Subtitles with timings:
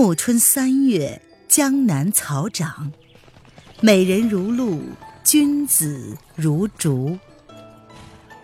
[0.00, 2.92] 暮春三月，江南草长，
[3.80, 4.80] 美人如露，
[5.24, 7.18] 君子如竹。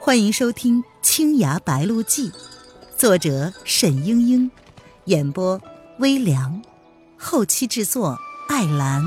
[0.01, 2.31] 欢迎收听《青崖白鹿记》，
[2.97, 4.51] 作者沈英英，
[5.05, 5.63] 演播
[6.01, 6.61] 微凉，
[7.17, 8.19] 后期制作
[8.49, 9.01] 艾兰。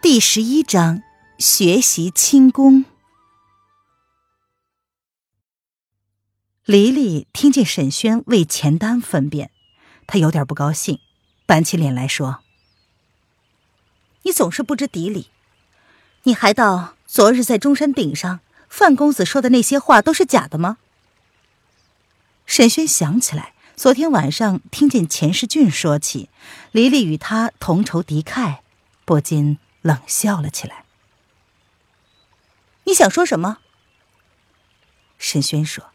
[0.00, 1.02] 第十一章：
[1.36, 2.86] 学习轻功。
[6.66, 9.52] 黎黎听见沈轩为钱丹分辨，
[10.04, 10.98] 他有点不高兴，
[11.46, 12.40] 板起脸来说
[14.22, 15.28] ：“你总是不知底里，
[16.24, 20.78] 你还道昨日在中山顶上，范公子说的那些话都是假的吗？”
[22.46, 26.28] 沈轩想起来，昨天晚上听见钱世俊说起
[26.72, 28.56] 黎黎与他同仇敌忾，
[29.04, 30.84] 不禁冷笑了起来。
[32.82, 33.58] “你想说什么？”
[35.16, 35.92] 沈轩说。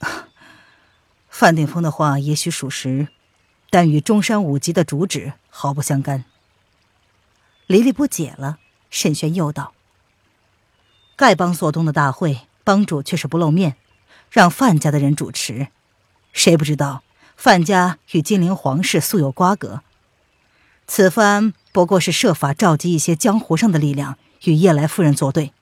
[1.28, 3.08] 范定峰的话也许属实，
[3.70, 6.24] 但与中山五级的主旨毫不相干。
[7.66, 8.58] 黎黎不解了，
[8.90, 9.74] 沈轩又道
[11.18, 13.76] ：“丐帮所动的大会，帮主却是不露面，
[14.30, 15.68] 让范家的人主持。
[16.32, 17.02] 谁不知道
[17.36, 19.82] 范家与金陵皇室素有瓜葛？
[20.86, 25.52] 此番不过是设法召集一些江湖上的力量与叶来夫人作对。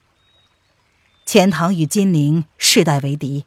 [1.25, 3.45] 钱塘与金陵世代为敌。”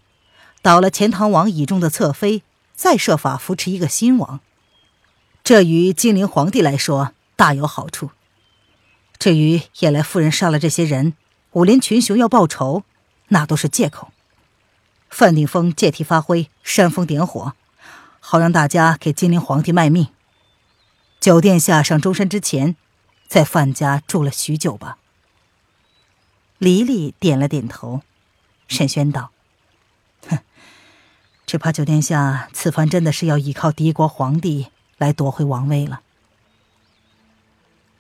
[0.63, 2.43] 倒了钱塘王倚重的侧妃，
[2.75, 4.41] 再设法扶持一个新王，
[5.43, 8.11] 这于金陵皇帝来说大有好处。
[9.19, 11.15] 至于叶来夫人杀了这些人，
[11.53, 12.85] 武林群雄要报仇，
[13.29, 14.13] 那都是借口。
[15.09, 17.55] 范定峰借题发挥，煽风点火，
[18.21, 20.09] 好让大家给金陵皇帝卖命。
[21.19, 22.77] 九殿下上中山之前，
[23.27, 24.99] 在范家住了许久吧？
[26.59, 28.03] 黎黎点了点头。
[28.69, 29.33] 沈轩道。
[31.51, 34.69] 只怕九殿下此番真的是要依靠敌国皇帝
[34.99, 36.01] 来夺回王位了。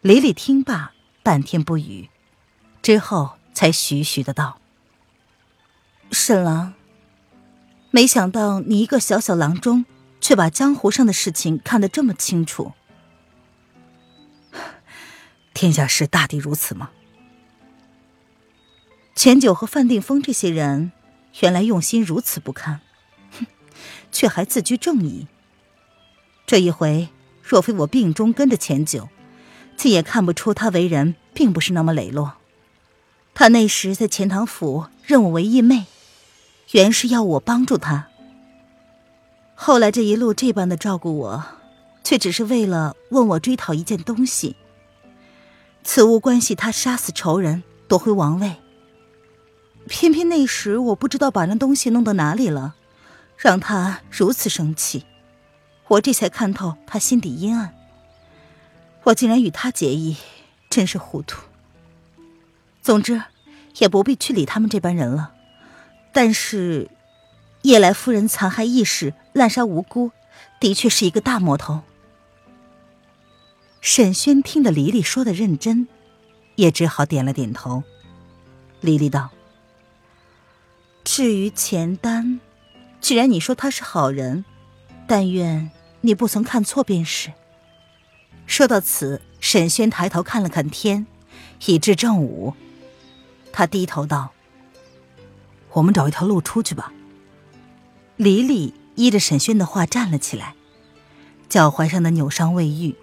[0.03, 0.93] 李李听罢，
[1.25, 2.11] 半天不语，
[2.81, 4.61] 之后才徐徐的道
[6.13, 6.75] ：“沈郎，
[7.91, 9.85] 没想到你一个小小郎中，
[10.21, 12.75] 却把江湖上的事情看得这么清楚。
[15.53, 16.91] 天下事大抵如此吗？
[19.17, 20.93] 钱九和范定峰这些人，
[21.41, 22.81] 原来用心如此不堪。”
[24.13, 25.27] 却还自居正义。
[26.47, 27.09] 这一回，
[27.43, 29.09] 若非我病中跟着钱九，
[29.77, 32.35] 竟也看不出他为人并不是那么磊落。
[33.35, 35.87] 他那时在钱塘府认我为义妹，
[36.73, 38.09] 原是要我帮助他。
[39.55, 41.45] 后来这一路这般的照顾我，
[42.03, 44.57] 却只是为了问我追讨一件东西。
[45.85, 48.57] 此物关系他杀死仇人，夺回王位。
[49.87, 52.75] 偏偏那时我不知道把那东西弄到哪里了。
[53.41, 55.07] 让他如此生气，
[55.89, 57.75] 我这才看透他心底阴暗。
[59.05, 60.19] 我竟然与他结义，
[60.69, 61.41] 真是糊涂。
[62.83, 63.23] 总之，
[63.79, 65.33] 也不必去理他们这般人了。
[66.13, 66.91] 但是，
[67.63, 70.13] 夜来夫人残害义士、滥杀无辜，
[70.61, 71.81] 的确是一个大魔头。
[73.81, 75.89] 沈轩听得黎黎说的认真，
[76.57, 77.83] 也只好点了点头。
[78.83, 79.31] 黎黎道
[81.03, 82.41] ：“至于钱丹。”
[83.01, 84.45] 既然你说他是好人，
[85.07, 85.71] 但愿
[86.03, 87.33] 你不曾看错便是。
[88.47, 91.07] 说到此，沈轩抬头看了看天，
[91.67, 92.55] 已至正午。
[93.53, 94.33] 他低头道
[95.73, 96.93] ：“我们找一条路出去吧。”
[98.17, 100.55] 黎黎依着沈轩的话站了起来，
[101.49, 102.95] 脚踝上的扭伤未愈，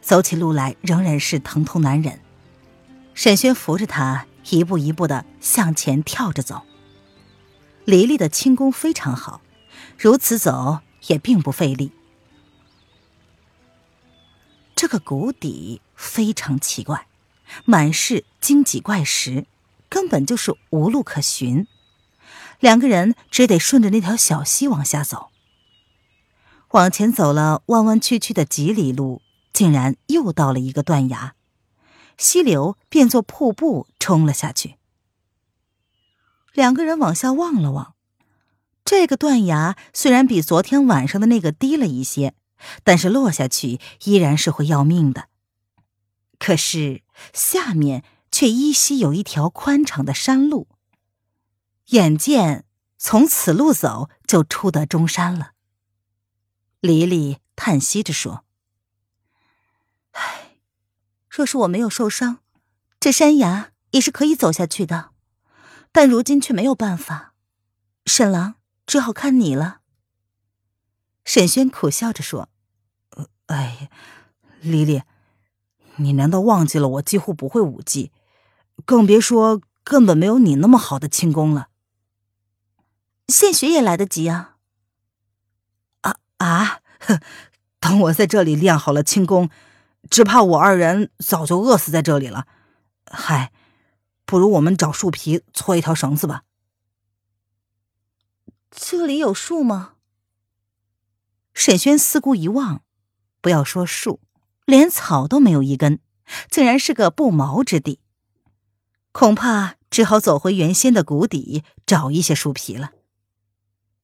[0.00, 2.20] 走起路来仍然是疼痛难忍。
[3.14, 6.62] 沈轩扶着他，一步一步的向前跳着走。
[7.84, 9.40] 黎黎的轻功非常好。
[9.98, 11.92] 如此走也并不费力。
[14.74, 17.06] 这个谷底非常奇怪，
[17.64, 19.46] 满是荆棘怪石，
[19.88, 21.66] 根本就是无路可寻。
[22.60, 25.30] 两个人只得顺着那条小溪往下走。
[26.72, 29.22] 往前走了弯弯曲曲的几里路，
[29.52, 31.34] 竟然又到了一个断崖，
[32.18, 34.76] 溪流变作瀑布冲了下去。
[36.52, 37.95] 两个人往下望了望。
[38.86, 42.34] 这个断崖虽然比昨天晚上的那个低了一些，
[42.84, 45.28] 但是落下去依然是会要命的。
[46.38, 47.02] 可是
[47.34, 50.68] 下面却依稀有一条宽敞的山路，
[51.86, 52.64] 眼见
[52.96, 55.52] 从此路走就出得中山了。
[56.80, 58.44] 黎黎叹息着说
[60.12, 60.58] ：“唉，
[61.28, 62.38] 若是我没有受伤，
[63.00, 65.10] 这山崖也是可以走下去的。
[65.90, 67.34] 但如今却没有办法，
[68.04, 68.54] 沈郎
[68.86, 69.80] 只好看你了。
[71.24, 72.48] 沈轩苦笑着说
[73.46, 73.90] ：“哎，
[74.60, 75.02] 丽丽，
[75.96, 78.12] 你难道忘记了我几乎不会武技，
[78.84, 81.68] 更别说根本没有你那么好的轻功了。
[83.28, 84.56] 现学也来得及啊。
[86.02, 86.80] 啊啊！
[87.80, 89.50] 等我在这里练好了轻功，
[90.08, 92.46] 只怕我二人早就饿死在这里了。
[93.10, 93.52] 嗨。”
[94.28, 96.42] 不如我们找树皮搓一条绳子吧。
[98.70, 99.94] 这里有树吗？
[101.54, 102.82] 沈轩四顾一望，
[103.40, 104.20] 不要说树，
[104.64, 106.00] 连草都没有一根，
[106.50, 108.00] 竟然是个不毛之地。
[109.12, 112.92] 恐怕只好走回原先的谷底找一些树皮了。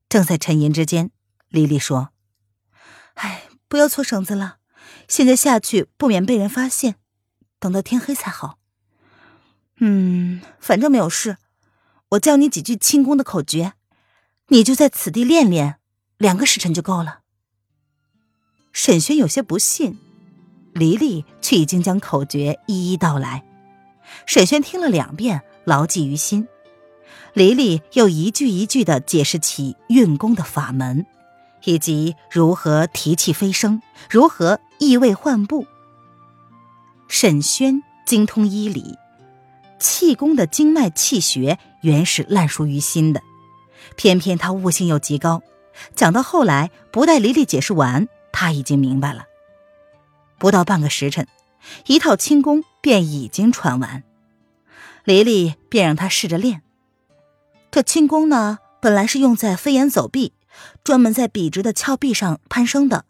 [0.09, 1.11] 正在沉吟之间，
[1.49, 2.11] 丽丽说
[3.15, 4.59] ：“哎，不要搓绳子了，
[5.09, 6.97] 现在下去不免被人发现，
[7.59, 8.59] 等到天黑才好。”
[9.85, 11.37] 嗯，反正没有事，
[12.11, 13.75] 我教你几句轻功的口诀，
[14.53, 15.77] 你就在此地练练，
[16.19, 17.21] 两个时辰就够了。
[18.75, 19.99] 沈轩有些不信，
[20.75, 23.43] 黎黎却已经将口诀一一道来。
[24.27, 26.47] 沈轩听了两遍，牢记于心。
[27.33, 31.07] 黎黎又一句一句的解释起运功的法门，
[31.65, 35.67] 以及如何提气飞升，如何易位换步。
[37.09, 38.99] 沈轩精通医理。
[39.79, 43.23] 气功的经脉气穴原是烂熟于心的，
[43.97, 45.43] 偏偏他悟性又极高，
[45.95, 49.27] 讲到后来，不待黎黎解释完，他已经明白了。
[50.39, 51.27] 不到半个时辰，
[51.87, 54.03] 一套轻功便已经传完，
[55.05, 56.63] 黎黎便让他试着练。
[57.71, 60.33] 这轻功呢，本来是用在飞檐走壁，
[60.83, 63.05] 专门在笔直的峭壁上攀升的，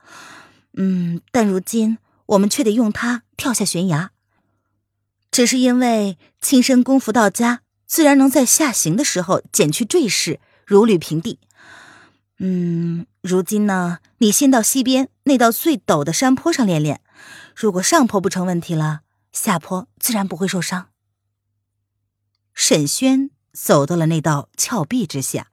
[0.75, 4.11] 嗯，但如今我们却得用它跳下悬崖。
[5.31, 11.39] 只是因为轻身功夫到家，自然能在下行的时候减去坠势，如履平地。
[12.39, 17.01] 嗯，如今呢，你先到西边那道最陡的山坡上练练，
[17.55, 20.89] 如果上坡不成问题了，下坡自然不会受伤。
[22.55, 25.49] 沈轩走到了那道峭壁之下，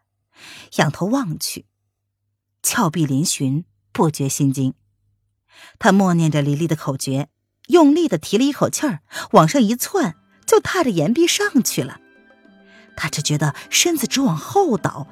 [0.77, 1.65] 仰头望去，
[2.63, 4.73] 峭壁嶙峋，不觉心惊。
[5.77, 7.29] 他默念着李丽的口诀。
[7.67, 9.01] 用力的提了一口气儿，
[9.33, 12.01] 往上一窜，就踏着岩壁上去了。
[13.01, 15.07] 他只觉得身子直往后倒，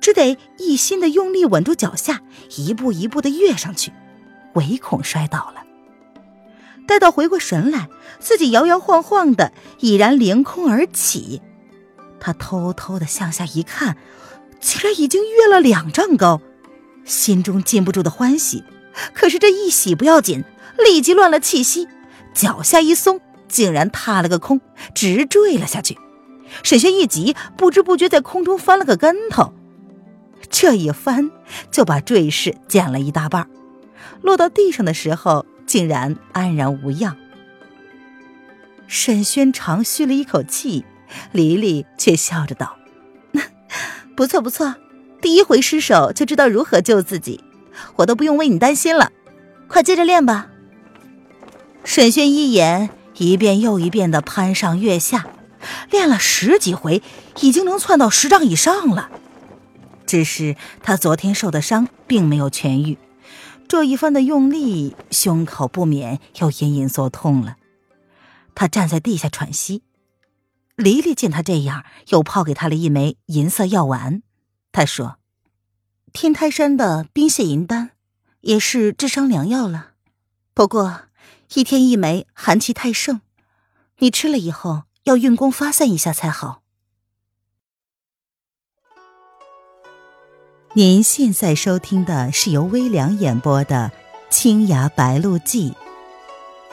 [0.00, 2.20] 只得一心的用力稳住脚下，
[2.56, 3.92] 一步一步的跃上去，
[4.54, 5.62] 唯恐摔倒了。
[6.84, 7.88] 待到回过神来，
[8.18, 11.40] 自己摇摇晃晃的已然凌空而起。
[12.18, 13.96] 他偷偷的向下一看，
[14.58, 16.40] 竟然已经跃了两丈高，
[17.04, 18.64] 心中禁不住的欢喜。
[19.14, 20.42] 可是这一喜不要紧，
[20.76, 21.86] 立即乱了气息。
[22.34, 24.60] 脚下一松，竟然踏了个空，
[24.92, 25.96] 直坠了下去。
[26.62, 29.52] 沈轩一急，不知不觉在空中翻了个跟头，
[30.50, 31.30] 这一翻
[31.70, 33.48] 就把坠势减了一大半。
[34.22, 37.16] 落到地上的时候，竟然安然无恙。
[38.86, 40.84] 沈轩长吁了一口气，
[41.32, 42.76] 黎黎却笑着道
[44.16, 44.74] ：“不错不错，
[45.20, 47.44] 第一回失手就知道如何救自己，
[47.96, 49.12] 我都不用为你担心了。
[49.68, 50.48] 快接着练吧。”
[51.84, 55.26] 沈轩一眼一遍又一遍的攀上月下，
[55.90, 57.02] 练了十几回，
[57.40, 59.10] 已经能窜到十丈以上了。
[60.06, 62.98] 只是他昨天受的伤并没有痊愈，
[63.68, 67.56] 这一番的用力，胸口不免又隐隐作痛了。
[68.54, 69.82] 他站在地下喘息。
[70.76, 74.22] 黎黎见他这样，又抛给他了一枚银色药丸。
[74.72, 75.18] 他说
[76.12, 77.90] ：“天台山的冰泻银丹，
[78.40, 79.92] 也是治伤良药了。
[80.54, 81.02] 不过……”
[81.54, 83.22] 一天一枚，寒气太盛，
[84.00, 86.60] 你吃了以后要运功发散一下才好。
[90.74, 93.90] 您现在收听的是由微凉演播的
[94.28, 95.70] 《青崖白鹿记》，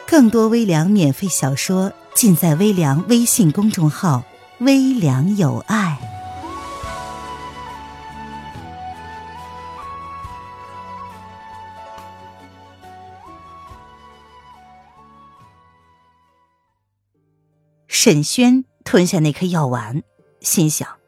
[0.06, 4.24] 更多微凉免费小说尽在微凉微信公众号
[4.60, 5.98] “微凉有爱”。
[18.05, 20.03] 沈轩吞下那颗药丸，
[20.39, 21.00] 心想：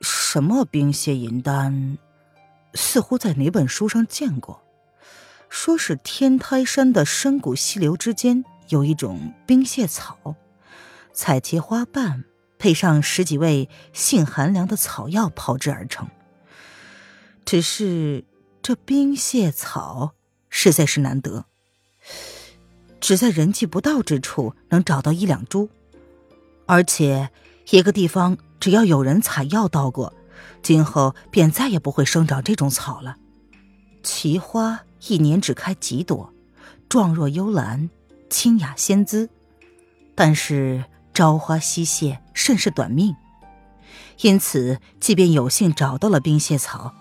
[0.00, 1.98] 什么冰屑银丹，
[2.74, 4.62] 似乎在哪本书上见过。
[5.48, 10.36] 说是天台山的深谷溪流之间有一种冰屑草，
[11.12, 12.22] 采集花瓣，
[12.60, 16.08] 配上十几味性寒凉的草药炮制而成。
[17.44, 18.24] 只是
[18.62, 20.12] 这冰屑草
[20.48, 21.46] 实在是难得。
[23.00, 25.68] 只在人迹不到之处能找到一两株，
[26.66, 27.30] 而且
[27.70, 30.12] 一个地方只要有人采药到过，
[30.62, 33.16] 今后便再也不会生长这种草了。
[34.02, 36.32] 奇花一年只开几朵，
[36.88, 37.90] 状若幽兰，
[38.30, 39.28] 清雅仙姿，
[40.14, 43.14] 但是朝花夕谢，甚是短命。
[44.22, 46.94] 因此，即便有幸找到了冰蟹草，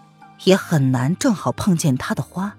[0.44, 2.58] 也很难正好碰见它的花。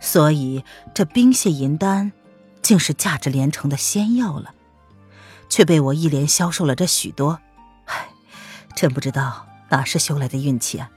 [0.00, 0.62] 所以，
[0.94, 2.12] 这冰蟹银丹，
[2.62, 4.54] 竟是价值连城的仙药了，
[5.48, 7.40] 却被我一连销售了这许多。
[7.86, 8.08] 唉，
[8.76, 10.90] 真不知道哪是修来的运气啊！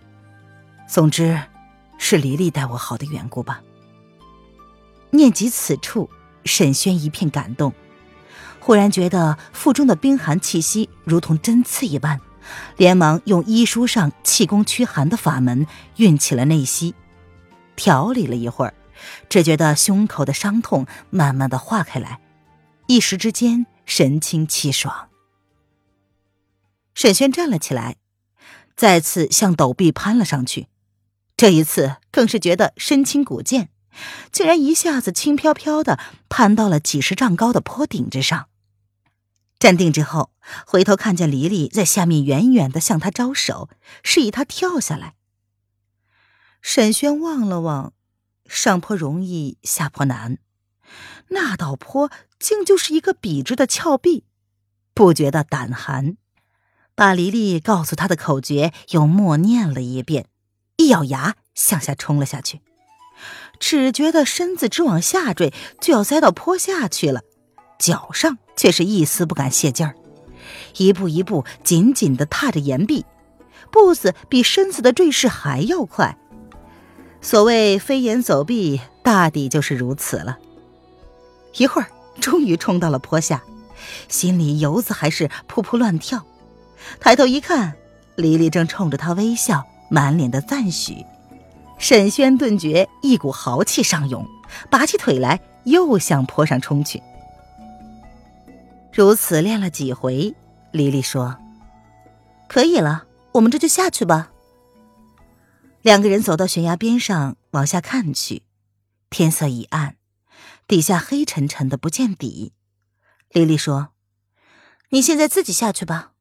[0.88, 1.41] 总之，
[1.98, 3.62] 是黎黎待我好的缘故吧。
[5.12, 6.10] 念及此处，
[6.46, 7.74] 沈轩一片感动，
[8.60, 12.20] 忽然觉得腹中的冰寒气息如同针刺一般，
[12.77, 15.65] 连忙用医书上气功驱寒的法门
[15.98, 16.96] 运起了内息，
[17.75, 18.74] 调理了一会儿。
[19.29, 22.20] 只觉得胸口的伤痛慢慢的化开来，
[22.88, 25.10] 一时之间神清气爽。
[26.93, 27.96] 沈轩站了起来，
[28.75, 30.67] 再次向陡壁攀了上去，
[31.38, 33.70] 这一次更是觉得身轻骨健，
[34.31, 35.98] 竟然一下子轻飘飘的
[36.29, 38.48] 攀到了几十丈高的坡顶之上。
[39.58, 40.31] 站定之后，
[40.65, 43.70] 回头看见黎黎在下面远远的向他招手，
[44.03, 45.13] 示意他跳下来。
[46.62, 47.93] 沈轩望了望。
[48.51, 50.38] 上坡容易下坡难，
[51.29, 54.25] 那道坡竟就是一个笔直的峭壁，
[54.93, 56.17] 不觉得胆寒。
[56.93, 60.27] 把黎黎告诉他的口诀又默念了一遍，
[60.75, 62.60] 一咬牙向下冲了下去。
[63.58, 67.22] 只觉得身子直往下坠，就要栽到坡下去了，
[67.79, 69.96] 脚上却是一丝不敢泄劲儿，
[70.75, 73.05] 一步一步紧紧的踏着岩壁，
[73.72, 76.17] 步子比身子的坠势还要快。
[77.22, 80.40] 所谓飞檐走壁，大抵就是如此了。
[81.58, 81.88] 一会儿，
[82.20, 83.44] 终于冲到了坡下，
[84.08, 86.25] 心里油子还是扑扑乱跳。
[87.00, 87.75] 抬头一看，
[88.16, 91.06] 黎黎正冲着他微笑，满脸的赞许。
[91.78, 94.25] 沈轩顿觉一股豪气上涌，
[94.70, 97.01] 拔起腿来，又向坡上冲去。
[98.92, 100.36] 如此练了几回，
[100.72, 101.38] 黎黎说
[102.50, 104.31] ：“可以了，我们这就下去吧。”
[105.82, 108.44] 两个人走到悬崖边上，往下看去，
[109.10, 109.98] 天色已暗，
[110.68, 112.54] 底下黑沉沉的，不见底。
[113.30, 113.90] 丽丽说
[114.90, 116.14] ：“你现在自己下去吧。”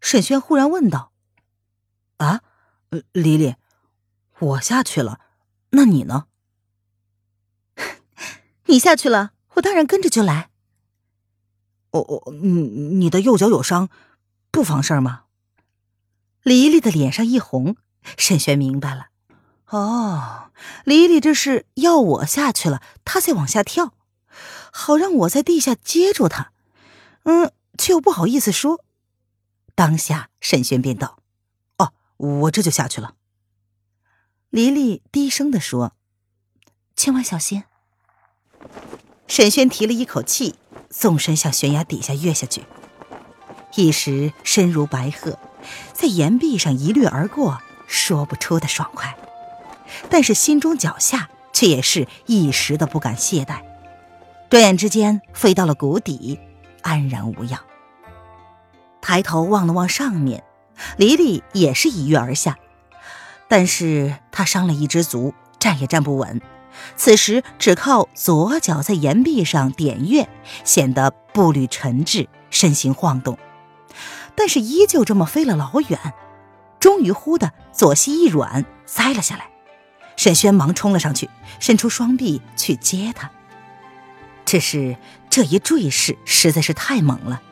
[0.00, 1.12] 沈轩忽然问道
[2.18, 2.42] ：“啊，
[3.12, 3.54] 丽丽，
[4.38, 5.20] 我下去了，
[5.70, 6.26] 那你呢
[8.66, 10.50] ？”“你下去了，我当然跟着就来。
[11.92, 12.50] ”“我我你
[12.96, 13.88] 你的右脚有伤，
[14.50, 15.24] 不妨事儿吗？”
[16.44, 17.76] 黎丽的脸上一红。
[18.16, 19.08] 沈轩明白了，
[19.66, 20.50] 哦，
[20.84, 23.92] 黎黎这是要我下去了，他再往下跳，
[24.72, 26.52] 好让我在地下接住他。
[27.24, 28.84] 嗯，却又不好意思说。
[29.74, 31.18] 当下，沈轩便道
[31.78, 33.14] ：“哦，我这就下去了。”
[34.50, 35.92] 黎黎低声的说
[36.96, 37.64] ：“千万小心。”
[39.28, 40.54] 沈轩提了一口气，
[40.88, 42.64] 纵身向悬崖底下跃下去，
[43.76, 45.38] 一时身如白鹤，
[45.92, 47.60] 在岩壁上一掠而过。
[47.88, 49.16] 说不出的爽快，
[50.08, 53.62] 但是心中脚下却也是一时的不敢懈怠。
[54.48, 56.38] 转眼之间飞到了谷底，
[56.82, 57.60] 安然无恙。
[59.00, 60.44] 抬头望了望上面，
[60.96, 62.56] 黎黎也是一跃而下，
[63.48, 66.40] 但是他伤了一只足，站也站不稳。
[66.96, 70.28] 此时只靠左脚在岩壁上点跃，
[70.62, 73.38] 显得步履沉滞，身形晃动，
[74.34, 75.98] 但是依旧这么飞了老远。
[76.80, 79.48] 终于，忽的左膝一软，栽了下来。
[80.16, 81.28] 沈轩忙冲了上去，
[81.60, 83.30] 伸出双臂去接他。
[84.44, 84.96] 只是
[85.28, 87.42] 这一坠势实在是太猛了，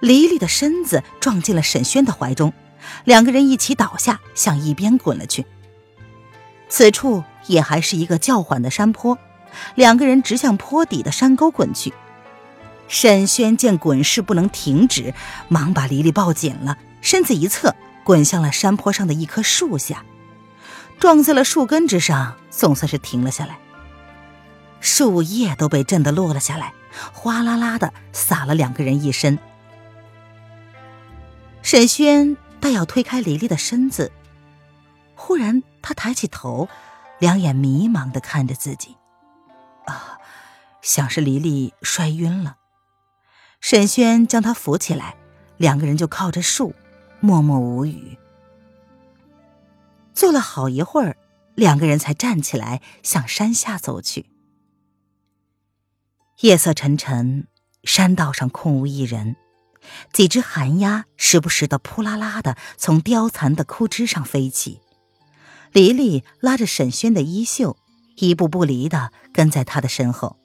[0.00, 2.52] 黎黎的身子撞进了沈轩的怀中，
[3.04, 5.44] 两个人一起倒下，向一边滚了去。
[6.68, 9.18] 此处也还是一个较缓的山坡，
[9.74, 11.92] 两个人直向坡底的山沟滚去。
[12.86, 15.14] 沈轩见滚势不能停止，
[15.48, 17.74] 忙把黎黎抱紧了，身子一侧。
[18.04, 20.04] 滚向了山坡上的一棵树下，
[21.00, 23.58] 撞在了树根之上，总算是停了下来。
[24.80, 26.74] 树叶都被震得落了下来，
[27.12, 29.38] 哗啦啦的洒了两个人一身。
[31.62, 34.12] 沈轩待要推开黎黎的身子，
[35.14, 36.68] 忽然他抬起头，
[37.18, 38.96] 两眼迷茫的看着自己，
[39.86, 40.18] 啊，
[40.82, 42.56] 想是黎黎摔晕了。
[43.62, 45.16] 沈轩将她扶起来，
[45.56, 46.74] 两个人就靠着树。
[47.24, 48.18] 默默无语，
[50.12, 51.16] 坐了好一会儿，
[51.54, 54.26] 两个人才站起来向山下走去。
[56.40, 57.46] 夜色沉沉，
[57.82, 59.36] 山道上空无一人，
[60.12, 64.82] 几只寒鸦时不时的扑啦啦的从凋残的枯枝上飞起。
[65.72, 67.78] 黎黎拉着沈轩的衣袖，
[68.16, 70.36] 一步不离的跟在他的身后，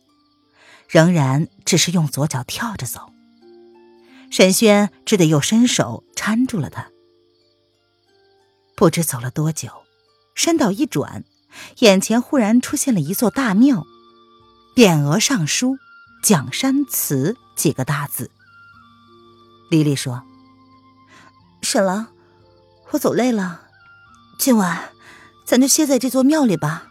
[0.88, 3.12] 仍然只是用左脚跳着走。
[4.30, 6.90] 沈轩只得又伸手搀住了他。
[8.76, 9.70] 不知走了多久，
[10.36, 11.26] 山道一转，
[11.80, 13.86] 眼前忽然出现了一座大庙，
[14.76, 15.78] 匾额上书
[16.24, 18.32] “蒋山祠”几个大字。
[19.70, 20.24] 黎黎说
[21.62, 22.08] ：“沈郎，
[22.92, 23.64] 我走累了，
[24.38, 24.92] 今晚
[25.46, 26.88] 咱就歇在这座庙里吧。”“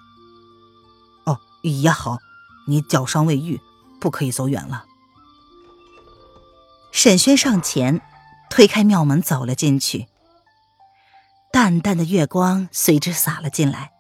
[1.25, 2.18] 哦，也好，
[2.66, 3.61] 你脚伤未愈，
[3.99, 4.85] 不可以走远了。”
[7.00, 8.00] 沈轩上前
[8.50, 10.09] 推开庙门，走了进去。
[11.52, 13.93] 淡淡的月光随之洒了进来。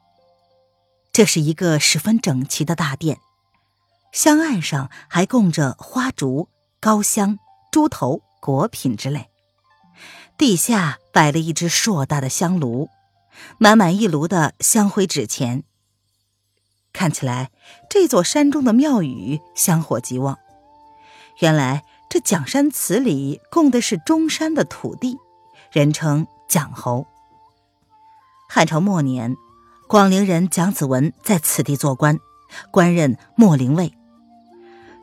[1.12, 3.20] 这是一个十分整齐的大殿，
[4.10, 6.48] 香案上还供着花烛、
[6.80, 7.38] 高香、
[7.70, 8.20] 猪头。
[8.40, 9.28] 果品之类，
[10.36, 12.88] 地下摆了一只硕大的香炉，
[13.58, 15.62] 满满一炉的香灰纸钱。
[16.92, 17.52] 看起来
[17.88, 20.36] 这座山中的庙宇香火极旺。
[21.40, 25.16] 原来这蒋山祠里供的是中山的土地，
[25.70, 27.06] 人称蒋侯。
[28.48, 29.36] 汉朝末年，
[29.86, 32.18] 广陵人蒋子文在此地做官，
[32.70, 33.92] 官任秣陵尉。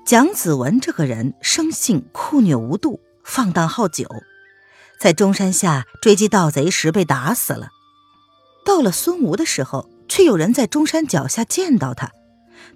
[0.05, 2.99] 蒋子文这个人生性酷虐无度。
[3.23, 4.07] 放荡好酒，
[4.99, 7.69] 在中山下追击盗贼时被打死了。
[8.63, 12.11] 到了孙吴的时候，却有人在中山脚下见到他，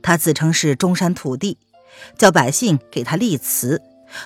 [0.02, 1.60] 他自称是中山土地，
[2.18, 3.80] 叫百姓给他立祠，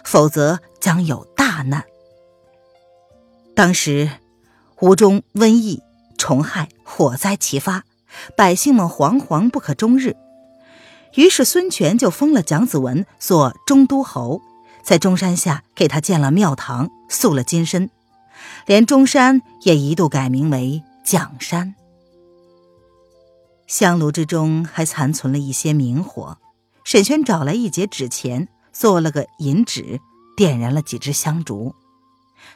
[0.04, 1.84] 否则将有大难。
[3.56, 4.10] 当时
[4.80, 5.82] 吴中瘟疫、
[6.18, 7.84] 虫害、火灾齐发，
[8.36, 10.16] 百姓们惶惶不可终日，
[11.16, 14.42] 于是孙权就封了蒋子文做中都侯。
[14.84, 17.90] 在中山下给他建了庙堂，塑了金身，
[18.66, 21.76] 连中山也一度改名为蒋山。
[23.66, 26.38] 香炉之中还残存了一些明火，
[26.84, 30.02] 沈轩找来一截纸钱，做了个银纸，
[30.36, 31.76] 点燃了几支香烛，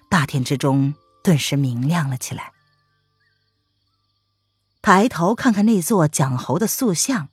[0.09, 2.51] 大殿之中顿时明亮了起来。
[4.81, 7.29] 抬头看看那座蒋侯的塑像，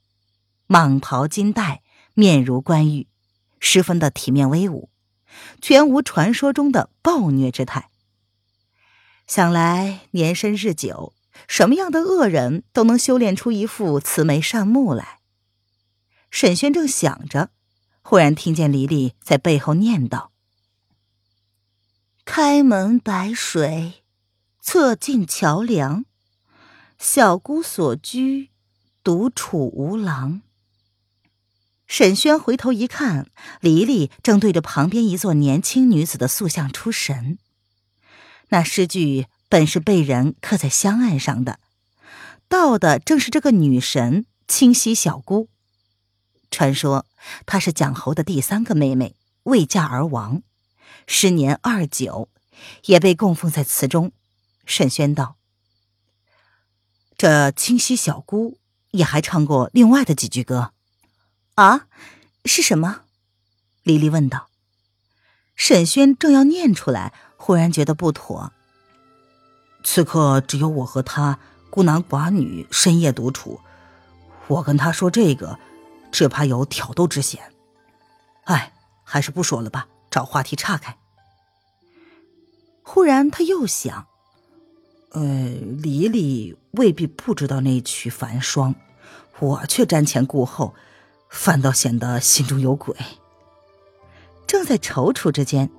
[0.67, 1.81] 蟒袍金带，
[2.13, 3.07] 面如冠玉。
[3.59, 4.89] 十分的体面威武，
[5.59, 7.89] 全无传说中的暴虐之态。
[9.25, 11.13] 想来年深日久，
[11.47, 15.19] 什么样的恶人都能修炼出一副慈眉善目来。
[16.29, 17.49] 沈轩正想着，
[18.07, 20.27] 忽然听见黎黎在背后念叨
[22.23, 24.03] ：“开门白水，
[24.61, 26.05] 侧进桥梁，
[26.99, 28.51] 小姑所居，
[29.03, 30.43] 独处无郎。”
[31.89, 37.39] 沈轩回头一看，黎黎正对着旁边一座年轻女子的塑像出神。
[38.49, 41.59] 那诗句本是被人刻在香案上的，
[42.47, 45.49] 道的正是这个女神清溪小姑。
[46.55, 47.05] 传说
[47.45, 49.13] 她是蒋侯的第三个妹妹，
[49.43, 50.41] 未嫁而亡，
[51.05, 52.29] 时年二九，
[52.85, 54.13] 也被供奉在祠中。
[54.65, 55.35] 沈轩道
[57.17, 58.57] ：“这清溪小姑
[58.91, 60.71] 也还唱过另外的几句歌。”
[61.55, 61.87] 啊，
[62.45, 63.01] 是什么？
[63.83, 64.47] 黎黎问道。
[65.57, 68.53] 沈轩正要念出来，忽然觉得不妥。
[69.83, 71.37] 此刻只有我和他
[71.69, 73.59] 孤男寡女，深夜独处，
[74.47, 75.59] 我跟他说这个，
[76.15, 77.51] 只怕有挑逗之嫌。
[78.45, 78.71] 哎，
[79.03, 80.97] 还是不说了吧，找话题岔开。
[82.83, 84.07] 忽然他又想，
[85.11, 85.49] 呃，
[85.83, 88.73] 黎黎未必不知道那曲《繁霜》，
[89.39, 90.73] 我却瞻前顾后。
[91.27, 92.95] 反倒显得心中有鬼。
[94.47, 95.69] 正在踌躇之间，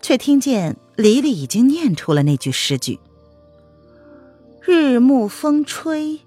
[0.00, 3.00] 却听见黎黎已经念出了那句诗句
[4.62, 6.20] ：“日暮风吹，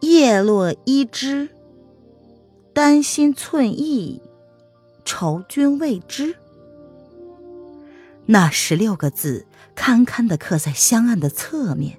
[0.00, 1.53] 叶落依枝。
[2.74, 4.20] 丹心寸意，
[5.04, 6.36] 愁君未知。”
[8.26, 11.98] 那十六个字堪堪的刻在香案的侧面。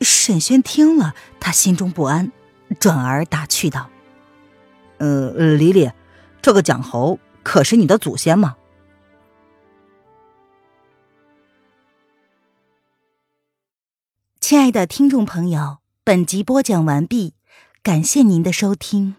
[0.00, 2.30] 沈轩听了，他心中不安。
[2.78, 3.88] 转而打趣道
[4.98, 5.90] ：“呃，黎黎，
[6.42, 8.56] 这个蒋侯可是你的祖先吗？”
[14.38, 17.32] 亲爱的听众朋友，本集播讲完毕，
[17.88, 19.14] 感谢您的收听。